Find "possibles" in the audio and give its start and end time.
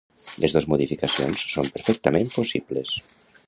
2.41-2.99